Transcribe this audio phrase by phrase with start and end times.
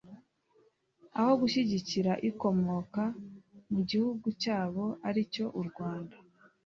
[1.19, 3.03] aho gushyigikira ikomoka
[3.71, 6.15] mu gihugu cyabo aricyo u Rwanda